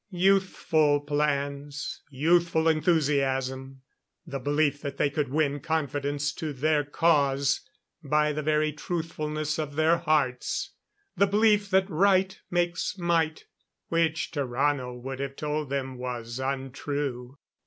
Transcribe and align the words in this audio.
Youthful 0.09 1.01
plans! 1.01 2.01
Youthful 2.09 2.67
enthusiasm! 2.67 3.83
The 4.25 4.39
belief 4.39 4.81
that 4.81 4.97
they 4.97 5.11
could 5.11 5.29
win 5.29 5.59
confidence 5.59 6.33
to 6.41 6.53
their 6.53 6.83
cause 6.83 7.61
by 8.01 8.33
the 8.33 8.41
very 8.41 8.73
truthfulness 8.73 9.59
in 9.59 9.75
their 9.75 9.97
hearts! 9.99 10.71
The 11.17 11.27
belief 11.27 11.69
that 11.69 11.87
right 11.87 12.35
makes 12.49 12.97
might 12.97 13.45
which 13.89 14.31
Tarrano 14.31 14.95
would 14.99 15.19
have 15.19 15.35
told 15.35 15.69
them 15.69 15.99
was 15.99 16.39
untrue! 16.39 17.37